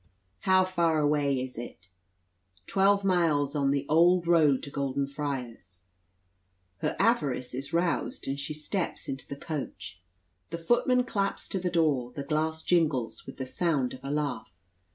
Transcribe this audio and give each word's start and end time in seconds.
"How 0.49 0.63
far 0.63 0.97
away 0.97 1.39
is 1.39 1.59
it?" 1.59 1.89
"Twelve 2.65 3.05
miles 3.05 3.55
on 3.55 3.69
the 3.69 3.85
old 3.87 4.25
road 4.25 4.63
to 4.63 4.71
Golden 4.71 5.05
Friars." 5.05 5.81
Her 6.77 6.95
avarice 6.97 7.53
is 7.53 7.71
roused, 7.71 8.27
and 8.27 8.39
she 8.39 8.55
steps 8.55 9.07
into 9.07 9.27
the 9.27 9.35
coach. 9.35 10.01
The 10.49 10.57
footman 10.57 11.03
claps 11.03 11.47
to 11.49 11.59
the 11.59 11.69
door; 11.69 12.11
the 12.15 12.23
glass 12.23 12.63
jingles 12.63 13.27
with 13.27 13.37
the 13.37 13.45
sound 13.45 13.93
of 13.93 14.03
a 14.03 14.09
laugh. 14.09 14.65